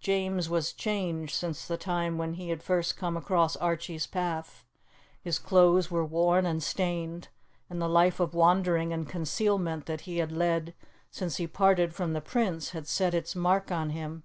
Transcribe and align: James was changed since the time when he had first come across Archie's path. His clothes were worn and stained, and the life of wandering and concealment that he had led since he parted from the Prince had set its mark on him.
James 0.00 0.48
was 0.48 0.72
changed 0.72 1.34
since 1.34 1.68
the 1.68 1.76
time 1.76 2.16
when 2.16 2.32
he 2.32 2.48
had 2.48 2.62
first 2.62 2.96
come 2.96 3.14
across 3.14 3.56
Archie's 3.56 4.06
path. 4.06 4.64
His 5.20 5.38
clothes 5.38 5.90
were 5.90 6.02
worn 6.02 6.46
and 6.46 6.62
stained, 6.62 7.28
and 7.68 7.78
the 7.78 7.86
life 7.86 8.18
of 8.18 8.32
wandering 8.32 8.94
and 8.94 9.06
concealment 9.06 9.84
that 9.84 10.00
he 10.08 10.16
had 10.16 10.32
led 10.32 10.72
since 11.10 11.36
he 11.36 11.46
parted 11.46 11.94
from 11.94 12.14
the 12.14 12.22
Prince 12.22 12.70
had 12.70 12.88
set 12.88 13.12
its 13.12 13.36
mark 13.36 13.70
on 13.70 13.90
him. 13.90 14.22